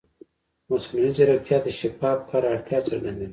[0.69, 3.29] مصنوعي ځیرکتیا د شفاف کار اړتیا څرګندوي.